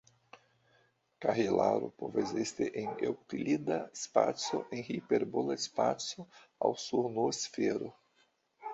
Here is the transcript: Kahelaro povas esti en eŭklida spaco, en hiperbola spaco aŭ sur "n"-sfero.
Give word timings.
Kahelaro 1.25 1.89
povas 2.03 2.31
esti 2.45 2.71
en 2.83 2.89
eŭklida 3.11 3.79
spaco, 4.07 4.65
en 4.79 4.83
hiperbola 4.91 5.61
spaco 5.69 6.29
aŭ 6.71 6.77
sur 6.89 7.15
"n"-sfero. 7.17 7.97